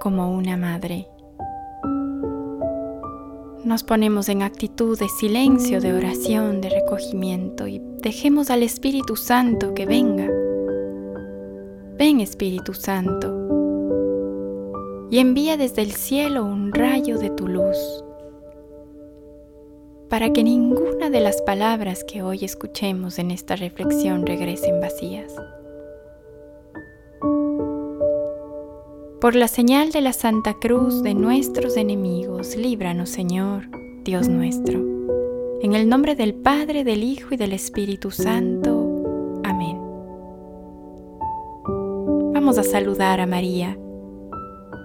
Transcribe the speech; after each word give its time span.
como 0.00 0.32
una 0.32 0.56
madre. 0.56 1.08
Nos 3.64 3.82
ponemos 3.82 4.28
en 4.28 4.42
actitud 4.42 4.96
de 4.96 5.08
silencio, 5.08 5.80
de 5.80 5.92
oración, 5.92 6.60
de 6.60 6.68
recogimiento 6.70 7.66
y 7.66 7.82
dejemos 8.00 8.50
al 8.50 8.62
Espíritu 8.62 9.16
Santo 9.16 9.74
que 9.74 9.84
venga. 9.84 10.28
Ven 11.98 12.20
Espíritu 12.20 12.72
Santo 12.72 13.40
y 15.10 15.18
envía 15.18 15.56
desde 15.56 15.82
el 15.82 15.90
cielo 15.92 16.44
un 16.44 16.72
rayo 16.72 17.18
de 17.18 17.30
tu 17.30 17.48
luz 17.48 18.04
para 20.08 20.32
que 20.32 20.44
ninguna 20.44 21.10
de 21.10 21.18
las 21.20 21.42
palabras 21.42 22.04
que 22.04 22.22
hoy 22.22 22.44
escuchemos 22.44 23.18
en 23.18 23.32
esta 23.32 23.56
reflexión 23.56 24.24
regresen 24.24 24.80
vacías. 24.80 25.34
Por 29.24 29.36
la 29.36 29.48
señal 29.48 29.90
de 29.90 30.02
la 30.02 30.12
Santa 30.12 30.52
Cruz 30.60 31.02
de 31.02 31.14
nuestros 31.14 31.78
enemigos, 31.78 32.56
líbranos, 32.56 33.08
Señor, 33.08 33.70
Dios 34.04 34.28
nuestro. 34.28 34.84
En 35.62 35.74
el 35.74 35.88
nombre 35.88 36.14
del 36.14 36.34
Padre, 36.34 36.84
del 36.84 37.02
Hijo 37.02 37.32
y 37.32 37.38
del 37.38 37.54
Espíritu 37.54 38.10
Santo. 38.10 39.40
Amén. 39.42 39.78
Vamos 42.34 42.58
a 42.58 42.64
saludar 42.64 43.18
a 43.22 43.26
María. 43.26 43.78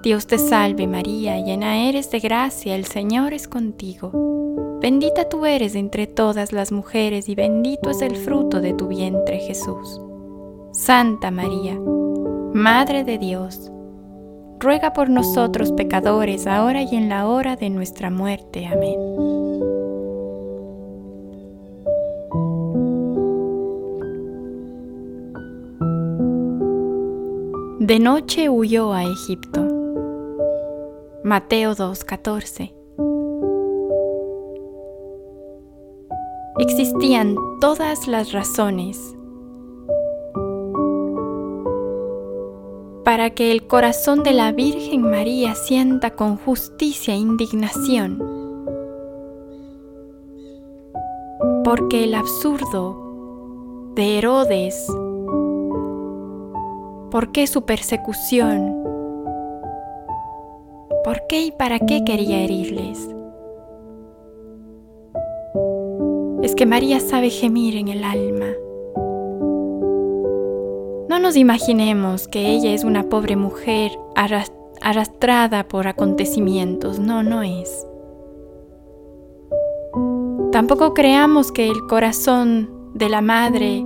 Dios 0.04 0.26
te 0.26 0.38
salve 0.38 0.88
María, 0.88 1.38
llena 1.44 1.90
eres 1.90 2.10
de 2.10 2.22
gracia, 2.22 2.78
el 2.78 2.86
Señor 2.86 3.34
es 3.34 3.46
contigo. 3.50 4.14
Bendita 4.80 5.28
tú 5.28 5.46
eres 5.46 5.76
entre 5.76 6.08
todas 6.08 6.54
las 6.54 6.72
mujeres 6.72 7.28
y 7.28 7.36
bendito 7.36 7.90
es 7.90 8.02
el 8.02 8.16
fruto 8.16 8.62
de 8.62 8.74
tu 8.74 8.88
vientre 8.88 9.40
Jesús. 9.40 10.00
Santa 10.72 11.30
María, 11.30 11.78
Madre 12.54 13.04
de 13.04 13.18
Dios, 13.18 13.70
ruega 14.60 14.92
por 14.92 15.10
nosotros 15.10 15.72
pecadores, 15.72 16.46
ahora 16.46 16.82
y 16.82 16.96
en 16.96 17.08
la 17.10 17.28
hora 17.28 17.56
de 17.56 17.70
nuestra 17.70 18.10
muerte. 18.12 18.68
Amén. 18.68 19.00
De 27.80 27.98
noche 28.00 28.50
huyó 28.50 28.94
a 28.94 29.04
Egipto. 29.04 29.66
Mateo 31.24 31.74
2:14 31.76 32.74
Existían 36.60 37.36
todas 37.62 38.08
las 38.08 38.34
razones 38.34 39.16
para 43.20 43.32
que 43.32 43.52
el 43.52 43.68
corazón 43.68 44.24
de 44.24 44.32
la 44.32 44.54
Virgen 44.54 45.02
María 45.12 45.54
sienta 45.54 46.12
con 46.12 46.38
justicia 46.38 47.14
e 47.14 47.18
indignación, 47.18 48.18
porque 51.66 52.06
el 52.06 52.16
absurdo 52.16 53.92
de 53.94 54.20
Herodes, 54.20 54.86
¿por 57.12 57.34
qué 57.34 57.46
su 57.48 57.66
persecución? 57.66 58.84
¿Por 61.04 61.28
qué 61.28 61.42
y 61.48 61.52
para 61.52 61.78
qué 61.80 62.06
quería 62.06 62.42
herirles? 62.42 63.06
Es 66.42 66.56
que 66.56 66.66
María 66.66 67.02
sabe 67.02 67.30
gemir 67.32 67.76
en 67.76 67.90
el 67.90 68.06
alma 68.06 68.48
no 71.20 71.24
nos 71.24 71.36
imaginemos 71.36 72.30
que 72.30 72.50
ella 72.50 72.72
es 72.74 72.86
una 72.86 73.04
pobre 73.10 73.36
mujer 73.36 73.92
arrastrada 74.16 75.68
por 75.68 75.86
acontecimientos, 75.88 76.98
no, 76.98 77.24
no 77.24 77.44
es. 77.44 77.86
Tampoco 80.54 80.94
creamos 80.94 81.52
que 81.52 81.68
el 81.68 81.82
corazón 81.88 82.72
de 82.96 83.10
la 83.10 83.20
madre 83.22 83.86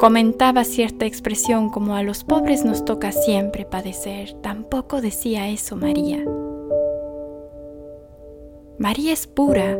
comentaba 0.00 0.64
cierta 0.64 1.04
expresión 1.04 1.68
como 1.68 1.94
a 1.94 2.02
los 2.02 2.24
pobres 2.24 2.64
nos 2.64 2.86
toca 2.86 3.12
siempre 3.12 3.66
padecer. 3.66 4.32
Tampoco 4.40 5.02
decía 5.02 5.50
eso 5.50 5.76
María. 5.76 6.24
María 8.78 9.12
es 9.12 9.26
pura, 9.26 9.76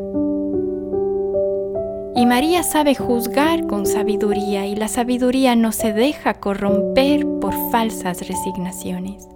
y 2.16 2.26
María 2.26 2.62
sabe 2.62 2.94
juzgar 2.94 3.66
con 3.66 3.86
sabiduría 3.86 4.66
y 4.66 4.76
la 4.76 4.86
sabiduría 4.86 5.56
no 5.56 5.72
se 5.72 5.92
deja 5.92 6.34
corromper 6.34 7.26
por 7.40 7.52
falsas 7.72 8.26
resignaciones. 8.28 9.26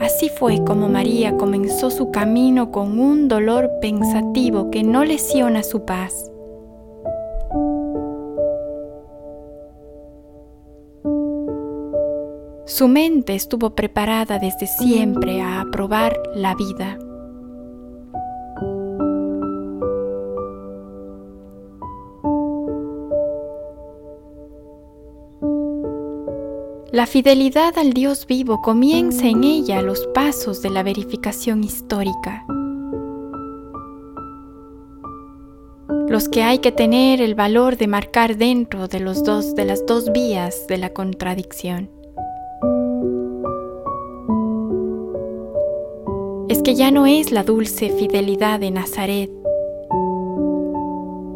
Así 0.00 0.28
fue 0.36 0.62
como 0.64 0.88
María 0.88 1.36
comenzó 1.36 1.90
su 1.90 2.10
camino 2.10 2.72
con 2.72 2.98
un 2.98 3.28
dolor 3.28 3.70
pensativo 3.80 4.70
que 4.72 4.82
no 4.82 5.04
lesiona 5.04 5.62
su 5.62 5.84
paz. 5.84 6.30
Su 12.66 12.88
mente 12.88 13.36
estuvo 13.36 13.76
preparada 13.76 14.38
desde 14.40 14.66
siempre 14.66 15.40
a 15.40 15.60
aprobar 15.60 16.16
la 16.34 16.56
vida. 16.56 16.98
La 26.94 27.06
fidelidad 27.08 27.76
al 27.76 27.92
Dios 27.92 28.24
vivo 28.24 28.62
comienza 28.62 29.26
en 29.26 29.42
ella 29.42 29.82
los 29.82 30.06
pasos 30.14 30.62
de 30.62 30.70
la 30.70 30.84
verificación 30.84 31.64
histórica. 31.64 32.44
Los 36.08 36.28
que 36.28 36.44
hay 36.44 36.58
que 36.58 36.70
tener 36.70 37.20
el 37.20 37.34
valor 37.34 37.76
de 37.78 37.88
marcar 37.88 38.36
dentro 38.36 38.86
de, 38.86 39.00
los 39.00 39.24
dos, 39.24 39.56
de 39.56 39.64
las 39.64 39.84
dos 39.86 40.12
vías 40.12 40.68
de 40.68 40.76
la 40.78 40.92
contradicción. 40.92 41.90
Es 46.48 46.62
que 46.62 46.76
ya 46.76 46.92
no 46.92 47.06
es 47.06 47.32
la 47.32 47.42
dulce 47.42 47.90
fidelidad 47.90 48.60
de 48.60 48.70
Nazaret 48.70 49.32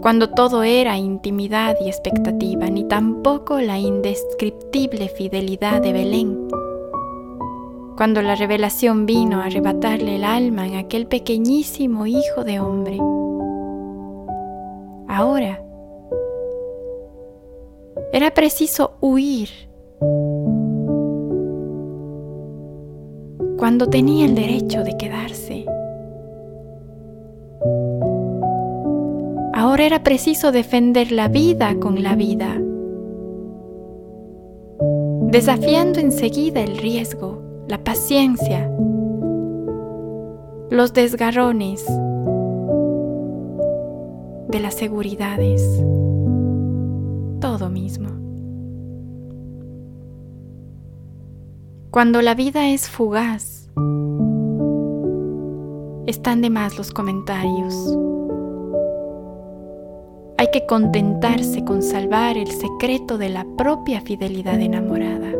cuando 0.08 0.30
todo 0.30 0.62
era 0.62 0.96
intimidad 0.96 1.76
y 1.84 1.88
expectativa, 1.90 2.70
ni 2.70 2.84
tampoco 2.84 3.60
la 3.60 3.78
indescriptible 3.78 5.06
fidelidad 5.10 5.82
de 5.82 5.92
Belén, 5.92 6.48
cuando 7.94 8.22
la 8.22 8.34
revelación 8.34 9.04
vino 9.04 9.36
a 9.36 9.44
arrebatarle 9.44 10.16
el 10.16 10.24
alma 10.24 10.66
en 10.66 10.76
aquel 10.76 11.06
pequeñísimo 11.08 12.06
hijo 12.06 12.42
de 12.42 12.58
hombre. 12.58 12.96
Ahora, 15.08 15.62
era 18.10 18.30
preciso 18.32 18.92
huir 19.02 19.50
cuando 23.58 23.86
tenía 23.90 24.24
el 24.24 24.34
derecho 24.34 24.84
de 24.84 24.96
quedarse. 24.96 25.66
era 29.84 30.02
preciso 30.02 30.50
defender 30.50 31.12
la 31.12 31.28
vida 31.28 31.76
con 31.78 32.02
la 32.02 32.16
vida, 32.16 32.60
desafiando 35.30 36.00
enseguida 36.00 36.60
el 36.62 36.78
riesgo, 36.78 37.40
la 37.68 37.78
paciencia, 37.84 38.68
los 40.70 40.92
desgarrones 40.92 41.84
de 44.48 44.60
las 44.60 44.74
seguridades, 44.74 45.62
todo 47.40 47.68
mismo. 47.70 48.08
Cuando 51.92 52.20
la 52.20 52.34
vida 52.34 52.68
es 52.70 52.88
fugaz, 52.88 53.70
están 56.06 56.40
de 56.42 56.50
más 56.50 56.76
los 56.76 56.90
comentarios 56.90 57.96
que 60.52 60.66
contentarse 60.66 61.64
con 61.64 61.82
salvar 61.82 62.36
el 62.36 62.48
secreto 62.50 63.18
de 63.18 63.28
la 63.30 63.46
propia 63.56 64.00
fidelidad 64.00 64.60
enamorada. 64.60 65.32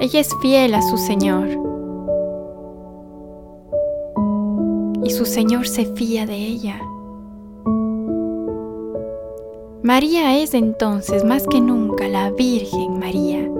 Ella 0.00 0.20
es 0.20 0.28
fiel 0.42 0.74
a 0.74 0.82
su 0.82 0.96
Señor. 0.98 1.48
Y 5.02 5.10
su 5.10 5.24
Señor 5.24 5.66
se 5.66 5.86
fía 5.86 6.26
de 6.26 6.36
ella. 6.36 6.80
María 9.82 10.38
es 10.42 10.54
entonces 10.54 11.24
más 11.24 11.46
que 11.46 11.60
nunca 11.60 12.08
la 12.08 12.30
Virgen 12.30 12.98
María. 12.98 13.50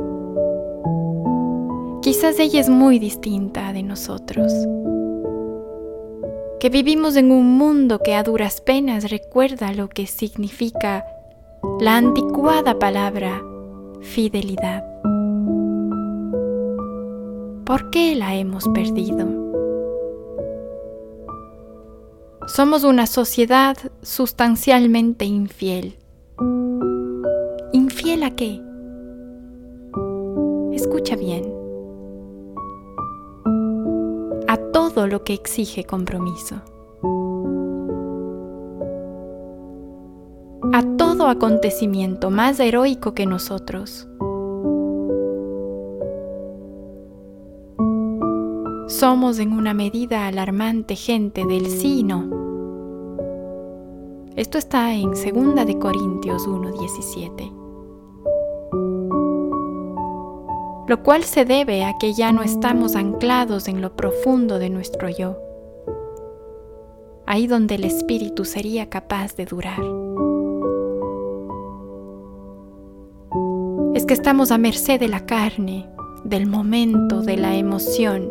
Quizás 2.00 2.38
ella 2.38 2.60
es 2.60 2.68
muy 2.70 2.98
distinta 2.98 3.72
de 3.72 3.82
nosotros 3.82 4.52
que 6.64 6.70
vivimos 6.70 7.14
en 7.16 7.30
un 7.30 7.58
mundo 7.58 7.98
que 8.02 8.14
a 8.14 8.22
duras 8.22 8.62
penas 8.62 9.10
recuerda 9.10 9.74
lo 9.74 9.86
que 9.90 10.06
significa 10.06 11.04
la 11.78 11.98
anticuada 11.98 12.78
palabra 12.78 13.42
fidelidad. 14.00 14.82
¿Por 17.66 17.90
qué 17.90 18.14
la 18.14 18.34
hemos 18.36 18.66
perdido? 18.70 19.28
Somos 22.46 22.82
una 22.84 23.06
sociedad 23.06 23.76
sustancialmente 24.00 25.26
infiel. 25.26 25.98
¿Infiel 27.74 28.22
a 28.22 28.30
qué? 28.36 28.58
Escucha 30.72 31.14
bien. 31.14 31.62
todo 34.94 35.06
lo 35.08 35.24
que 35.24 35.34
exige 35.34 35.84
compromiso. 35.84 36.56
A 40.72 40.82
todo 40.96 41.26
acontecimiento 41.26 42.30
más 42.30 42.58
heroico 42.60 43.12
que 43.12 43.26
nosotros. 43.26 44.08
Somos 48.86 49.38
en 49.38 49.52
una 49.52 49.74
medida 49.74 50.26
alarmante 50.28 50.94
gente 50.94 51.44
del 51.44 51.66
sí 51.66 52.00
y 52.00 52.04
no. 52.04 52.32
Esto 54.36 54.58
está 54.58 54.94
en 54.94 55.10
2 55.10 55.20
Corintios 55.80 56.48
1.17. 56.48 57.63
lo 60.86 61.02
cual 61.02 61.24
se 61.24 61.44
debe 61.44 61.84
a 61.84 61.96
que 61.98 62.12
ya 62.12 62.30
no 62.32 62.42
estamos 62.42 62.94
anclados 62.96 63.68
en 63.68 63.80
lo 63.80 63.96
profundo 63.96 64.58
de 64.58 64.70
nuestro 64.70 65.08
yo, 65.08 65.38
ahí 67.26 67.46
donde 67.46 67.76
el 67.76 67.84
espíritu 67.84 68.44
sería 68.44 68.90
capaz 68.90 69.34
de 69.34 69.46
durar. 69.46 69.80
Es 73.94 74.04
que 74.06 74.12
estamos 74.14 74.50
a 74.50 74.58
merced 74.58 75.00
de 75.00 75.08
la 75.08 75.24
carne, 75.24 75.88
del 76.24 76.46
momento, 76.46 77.22
de 77.22 77.36
la 77.36 77.54
emoción. 77.54 78.30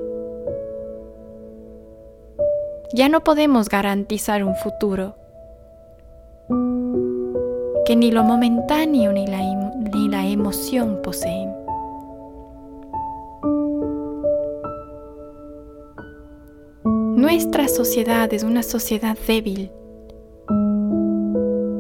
Ya 2.94 3.10
no 3.10 3.24
podemos 3.24 3.70
garantizar 3.70 4.44
un 4.44 4.56
futuro 4.58 5.16
que 7.86 7.96
ni 7.96 8.12
lo 8.12 8.24
momentáneo 8.24 9.12
ni 9.14 9.26
la, 9.26 9.42
em-, 9.42 9.90
ni 9.92 10.08
la 10.10 10.26
emoción 10.28 11.00
poseen. 11.02 11.53
Nuestra 17.24 17.70
sociedad 17.70 18.34
es 18.34 18.44
una 18.44 18.64
sociedad 18.64 19.18
débil 19.26 19.72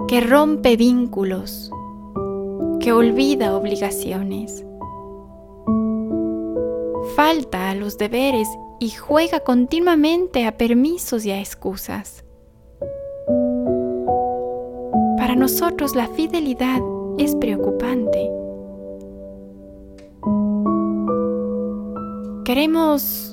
que 0.07 0.21
rompe 0.21 0.77
vínculos, 0.77 1.69
que 2.79 2.93
olvida 2.93 3.53
obligaciones, 3.53 4.65
falta 7.17 7.69
a 7.71 7.75
los 7.75 7.97
deberes 7.97 8.47
y 8.79 8.91
juega 8.91 9.41
continuamente 9.41 10.45
a 10.45 10.55
permisos 10.55 11.25
y 11.25 11.31
a 11.31 11.39
excusas. 11.41 12.23
Para 15.17 15.35
nosotros 15.35 15.93
la 15.93 16.07
fidelidad 16.07 16.81
es 17.17 17.35
preocupante. 17.35 18.31
Queremos 22.45 23.32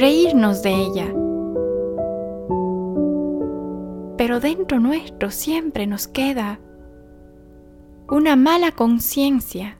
reírnos 0.00 0.62
de 0.62 0.70
ella. 0.70 1.14
Pero 4.16 4.40
dentro 4.40 4.80
nuestro 4.80 5.30
siempre 5.30 5.86
nos 5.86 6.08
queda 6.08 6.58
una 8.08 8.34
mala 8.34 8.72
conciencia. 8.72 9.76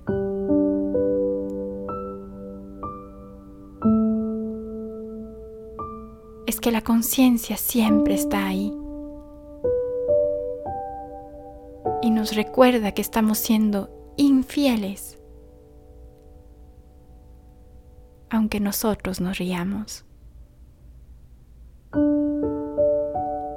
Es 6.46 6.60
que 6.60 6.70
la 6.70 6.82
conciencia 6.82 7.56
siempre 7.56 8.12
está 8.14 8.46
ahí 8.46 8.74
y 12.02 12.10
nos 12.10 12.36
recuerda 12.36 12.92
que 12.92 13.00
estamos 13.00 13.38
siendo 13.38 13.88
infieles, 14.18 15.18
aunque 18.28 18.60
nosotros 18.60 19.22
nos 19.22 19.38
riamos. 19.38 20.04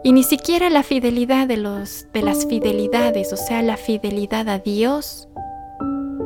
Y 0.06 0.12
ni 0.12 0.24
siquiera 0.24 0.70
la 0.70 0.84
fidelidad 0.84 1.48
de, 1.48 1.56
los, 1.56 2.08
de 2.14 2.22
las 2.22 2.46
fidelidades, 2.46 3.32
o 3.32 3.38
sea, 3.38 3.62
la 3.62 3.78
fidelidad 3.78 4.50
a 4.50 4.60
Dios, 4.60 5.30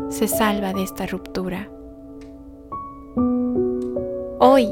se 0.09 0.27
salva 0.27 0.73
de 0.73 0.81
esta 0.81 1.05
ruptura. 1.05 1.69
Hoy 4.39 4.67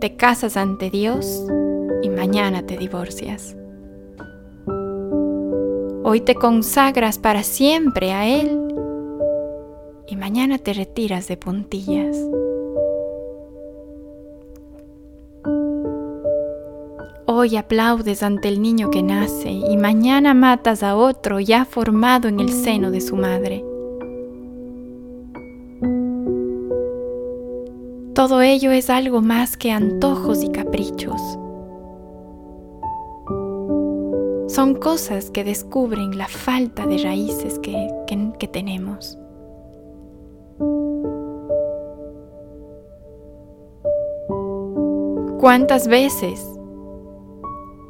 te 0.00 0.16
casas 0.16 0.56
ante 0.56 0.88
Dios 0.88 1.44
y 2.02 2.08
mañana 2.08 2.62
te 2.64 2.78
divorcias. 2.78 3.54
Hoy 6.04 6.22
te 6.22 6.34
consagras 6.36 7.18
para 7.18 7.42
siempre 7.42 8.12
a 8.14 8.26
Él 8.26 8.58
y 10.06 10.16
mañana 10.16 10.56
te 10.56 10.72
retiras 10.72 11.28
de 11.28 11.36
puntillas. 11.36 12.16
hoy 17.26 17.56
aplaudes 17.56 18.22
ante 18.22 18.48
el 18.48 18.60
niño 18.62 18.90
que 18.90 19.02
nace 19.02 19.50
y 19.50 19.76
mañana 19.76 20.34
matas 20.34 20.82
a 20.82 20.96
otro 20.96 21.40
ya 21.40 21.64
formado 21.64 22.28
en 22.28 22.40
el 22.40 22.50
seno 22.52 22.90
de 22.90 23.00
su 23.00 23.16
madre. 23.16 23.64
Todo 28.14 28.42
ello 28.42 28.72
es 28.72 28.90
algo 28.90 29.20
más 29.22 29.56
que 29.56 29.70
antojos 29.70 30.42
y 30.42 30.48
caprichos. 30.48 31.20
Son 34.48 34.74
cosas 34.74 35.30
que 35.30 35.44
descubren 35.44 36.18
la 36.18 36.26
falta 36.26 36.86
de 36.86 36.98
raíces 36.98 37.60
que, 37.60 37.88
tenemos. 38.52 39.16
¿Cuántas 45.38 45.86
veces 45.86 46.57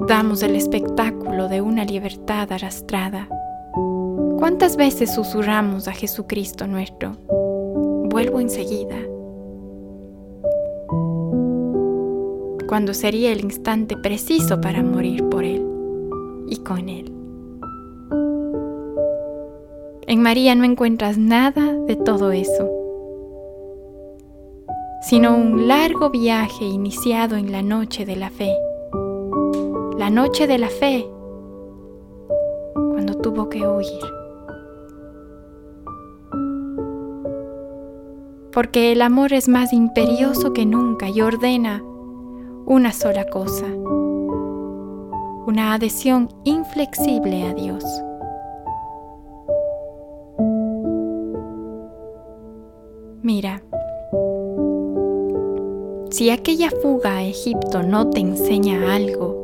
damos 0.09 0.41
el 0.41 0.55
espectáculo 0.55 1.47
de 1.49 1.61
una 1.61 1.85
libertad 1.85 2.51
arrastrada. 2.51 3.29
¿Cuántas 4.39 4.75
veces 4.75 5.13
susurramos 5.13 5.87
a 5.87 5.91
Jesucristo 5.91 6.65
nuestro? 6.65 7.11
Vuelvo 8.09 8.39
enseguida. 8.39 8.95
Cuando 12.67 12.95
sería 12.95 13.31
el 13.31 13.41
instante 13.41 13.95
preciso 13.97 14.59
para 14.59 14.81
morir 14.81 15.29
por 15.29 15.43
Él 15.43 15.63
y 16.47 16.57
con 16.57 16.89
Él. 16.89 17.13
En 20.07 20.23
María 20.23 20.55
no 20.55 20.63
encuentras 20.63 21.19
nada 21.19 21.75
de 21.85 21.95
todo 21.95 22.31
eso, 22.31 22.67
sino 25.03 25.35
un 25.37 25.67
largo 25.67 26.09
viaje 26.09 26.65
iniciado 26.65 27.35
en 27.35 27.51
la 27.51 27.61
noche 27.61 28.05
de 28.07 28.15
la 28.15 28.31
fe 28.31 28.55
la 29.99 30.09
noche 30.09 30.47
de 30.47 30.57
la 30.57 30.69
fe, 30.69 31.05
cuando 32.73 33.15
tuvo 33.17 33.49
que 33.49 33.67
huir. 33.67 34.01
Porque 38.53 38.93
el 38.93 39.01
amor 39.01 39.33
es 39.33 39.49
más 39.49 39.73
imperioso 39.73 40.53
que 40.53 40.65
nunca 40.65 41.09
y 41.09 41.19
ordena 41.21 41.83
una 42.65 42.93
sola 42.93 43.25
cosa, 43.25 43.65
una 45.47 45.73
adhesión 45.73 46.29
inflexible 46.45 47.43
a 47.45 47.53
Dios. 47.53 47.83
Mira, 53.21 53.61
si 56.09 56.29
aquella 56.29 56.69
fuga 56.81 57.17
a 57.17 57.23
Egipto 57.25 57.83
no 57.83 58.09
te 58.09 58.21
enseña 58.21 58.95
algo, 58.95 59.38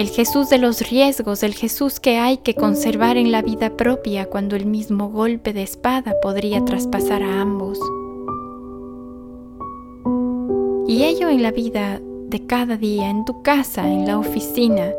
el 0.00 0.08
Jesús 0.08 0.48
de 0.48 0.56
los 0.56 0.88
riesgos, 0.88 1.42
el 1.42 1.52
Jesús 1.54 2.00
que 2.00 2.16
hay 2.16 2.38
que 2.38 2.54
conservar 2.54 3.18
en 3.18 3.30
la 3.30 3.42
vida 3.42 3.76
propia 3.76 4.24
cuando 4.24 4.56
el 4.56 4.64
mismo 4.64 5.10
golpe 5.10 5.52
de 5.52 5.62
espada 5.62 6.14
podría 6.22 6.64
traspasar 6.64 7.22
a 7.22 7.42
ambos. 7.42 7.78
Y 10.88 11.02
ello 11.02 11.28
en 11.28 11.42
la 11.42 11.50
vida 11.52 12.00
de 12.28 12.46
cada 12.46 12.78
día, 12.78 13.10
en 13.10 13.26
tu 13.26 13.42
casa, 13.42 13.88
en 13.88 14.06
la 14.06 14.18
oficina, 14.18 14.90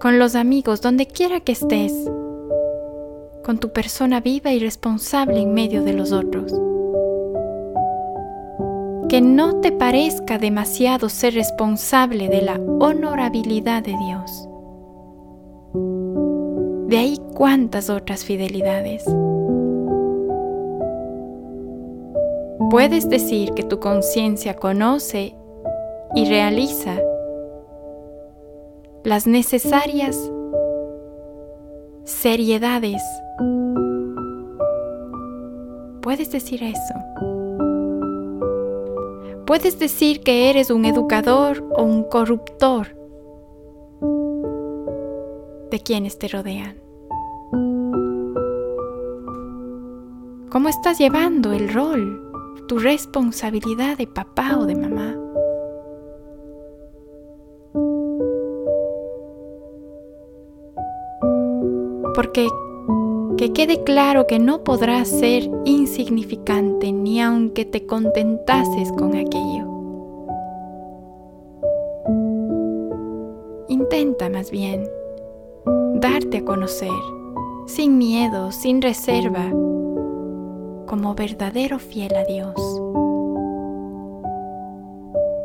con 0.00 0.18
los 0.18 0.34
amigos, 0.34 0.80
donde 0.80 1.06
quiera 1.06 1.38
que 1.38 1.52
estés, 1.52 1.92
con 3.44 3.58
tu 3.60 3.72
persona 3.72 4.20
viva 4.20 4.50
y 4.52 4.58
responsable 4.58 5.38
en 5.40 5.54
medio 5.54 5.84
de 5.84 5.92
los 5.92 6.10
otros 6.10 6.52
que 9.08 9.20
no 9.20 9.60
te 9.60 9.70
parezca 9.72 10.38
demasiado 10.38 11.08
ser 11.08 11.34
responsable 11.34 12.28
de 12.28 12.42
la 12.42 12.54
honorabilidad 12.80 13.82
de 13.84 13.94
Dios. 13.96 14.48
De 16.88 16.98
ahí 16.98 17.18
cuántas 17.36 17.88
otras 17.90 18.24
fidelidades. 18.24 19.04
Puedes 22.70 23.08
decir 23.08 23.52
que 23.52 23.62
tu 23.62 23.78
conciencia 23.78 24.54
conoce 24.56 25.36
y 26.14 26.28
realiza 26.28 26.96
las 29.04 29.26
necesarias 29.28 30.32
seriedades. 32.04 33.02
Puedes 36.02 36.30
decir 36.32 36.62
eso. 36.64 37.34
Puedes 39.46 39.78
decir 39.78 40.22
que 40.24 40.50
eres 40.50 40.70
un 40.72 40.84
educador 40.84 41.64
o 41.76 41.84
un 41.84 42.02
corruptor 42.08 42.88
de 45.70 45.78
quienes 45.78 46.18
te 46.18 46.26
rodean. 46.26 46.74
¿Cómo 50.50 50.68
estás 50.68 50.98
llevando 50.98 51.52
el 51.52 51.72
rol, 51.72 52.28
tu 52.66 52.78
responsabilidad 52.80 53.96
de 53.96 54.08
papá 54.08 54.56
o 54.58 54.66
de 54.66 54.74
mamá? 54.74 55.15
que 63.46 63.52
quede 63.52 63.84
claro 63.84 64.26
que 64.26 64.40
no 64.40 64.64
podrás 64.64 65.06
ser 65.06 65.48
insignificante 65.64 66.90
ni 66.90 67.20
aunque 67.20 67.64
te 67.64 67.86
contentases 67.86 68.90
con 68.90 69.14
aquello. 69.14 69.64
Intenta 73.68 74.28
más 74.30 74.50
bien 74.50 74.88
darte 75.94 76.38
a 76.38 76.44
conocer, 76.44 76.90
sin 77.68 77.98
miedo, 77.98 78.50
sin 78.50 78.82
reserva, 78.82 79.48
como 80.88 81.14
verdadero 81.16 81.78
fiel 81.78 82.16
a 82.16 82.24
Dios. 82.24 82.80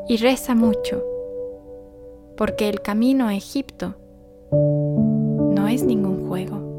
Y 0.08 0.18
reza 0.18 0.56
mucho, 0.56 1.04
porque 2.36 2.68
el 2.68 2.82
camino 2.82 3.28
a 3.28 3.36
Egipto 3.36 3.94
no 5.52 5.68
es 5.68 5.86
ningún 5.86 6.28
juego. 6.28 6.71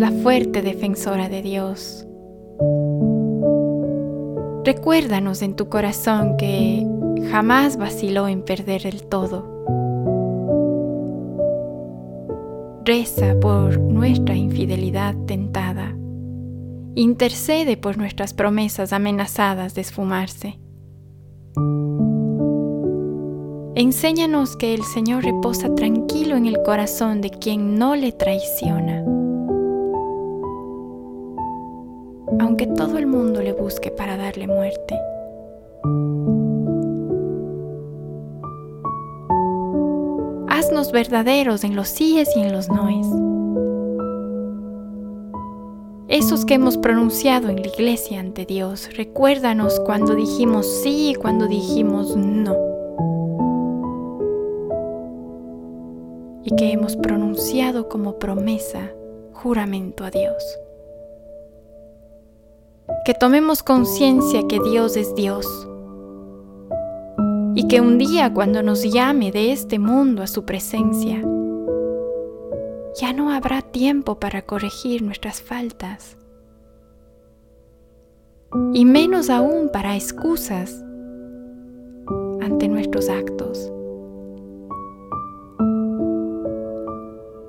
la 0.00 0.10
fuerte 0.10 0.62
defensora 0.62 1.28
de 1.28 1.42
Dios. 1.42 2.06
Recuérdanos 4.64 5.42
en 5.42 5.54
tu 5.56 5.68
corazón 5.68 6.38
que 6.38 6.86
jamás 7.30 7.76
vaciló 7.76 8.26
en 8.26 8.40
perder 8.42 8.86
el 8.86 9.02
todo. 9.06 9.44
Reza 12.86 13.38
por 13.42 13.78
nuestra 13.78 14.34
infidelidad 14.36 15.14
tentada. 15.26 15.94
Intercede 16.94 17.76
por 17.76 17.98
nuestras 17.98 18.32
promesas 18.32 18.94
amenazadas 18.94 19.74
de 19.74 19.82
esfumarse. 19.82 20.58
Enséñanos 23.74 24.56
que 24.56 24.72
el 24.72 24.82
Señor 24.82 25.24
reposa 25.24 25.74
tranquilo 25.74 26.36
en 26.38 26.46
el 26.46 26.62
corazón 26.62 27.20
de 27.20 27.28
quien 27.28 27.78
no 27.78 27.96
le 27.96 28.12
traiciona. 28.12 29.04
aunque 32.40 32.66
todo 32.66 32.96
el 32.96 33.06
mundo 33.06 33.42
le 33.42 33.52
busque 33.52 33.90
para 33.90 34.16
darle 34.16 34.46
muerte. 34.46 34.98
Haznos 40.48 40.90
verdaderos 40.92 41.64
en 41.64 41.76
los 41.76 41.88
síes 41.88 42.30
y 42.36 42.40
en 42.40 42.52
los 42.52 42.68
noes. 42.70 43.06
Esos 46.08 46.44
que 46.44 46.54
hemos 46.54 46.76
pronunciado 46.78 47.50
en 47.50 47.56
la 47.60 47.66
iglesia 47.68 48.18
ante 48.20 48.46
Dios, 48.46 48.88
recuérdanos 48.96 49.78
cuando 49.80 50.14
dijimos 50.14 50.66
sí 50.82 51.10
y 51.10 51.14
cuando 51.14 51.46
dijimos 51.46 52.16
no. 52.16 52.56
Y 56.42 56.56
que 56.56 56.72
hemos 56.72 56.96
pronunciado 56.96 57.88
como 57.88 58.14
promesa, 58.18 58.90
juramento 59.32 60.04
a 60.04 60.10
Dios 60.10 60.58
que 63.04 63.14
tomemos 63.14 63.62
conciencia 63.62 64.42
que 64.48 64.60
Dios 64.60 64.96
es 64.96 65.14
Dios 65.14 65.46
y 67.54 67.66
que 67.66 67.80
un 67.80 67.98
día 67.98 68.32
cuando 68.32 68.62
nos 68.62 68.82
llame 68.82 69.32
de 69.32 69.52
este 69.52 69.78
mundo 69.78 70.22
a 70.22 70.26
su 70.26 70.44
presencia, 70.44 71.22
ya 73.00 73.12
no 73.12 73.32
habrá 73.32 73.62
tiempo 73.62 74.16
para 74.18 74.42
corregir 74.42 75.02
nuestras 75.02 75.40
faltas 75.40 76.16
y 78.74 78.84
menos 78.84 79.30
aún 79.30 79.70
para 79.72 79.96
excusas 79.96 80.84
ante 82.42 82.68
nuestros 82.68 83.08
actos. 83.08 83.72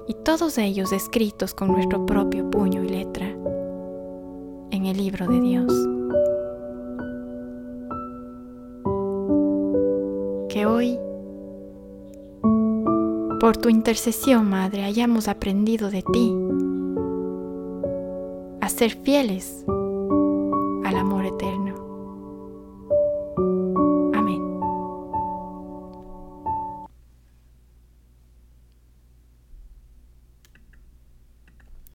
Y 0.07 0.13
todos 0.23 0.57
ellos 0.57 0.91
escritos 0.91 1.53
con 1.53 1.69
nuestro 1.69 2.05
propio 2.05 2.49
puño 2.49 2.83
y 2.83 2.89
letra 2.89 3.35
en 4.71 4.85
el 4.85 4.97
libro 4.97 5.27
de 5.27 5.39
Dios. 5.39 5.87
Que 10.49 10.65
hoy, 10.65 10.97
por 13.39 13.57
tu 13.57 13.69
intercesión, 13.69 14.49
Madre, 14.49 14.83
hayamos 14.83 15.27
aprendido 15.27 15.89
de 15.91 16.03
ti 16.11 16.33
a 18.61 18.69
ser 18.69 18.91
fieles 18.91 19.65